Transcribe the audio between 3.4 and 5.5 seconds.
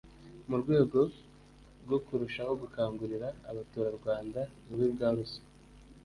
abaturarwanda ububi bwa ruswa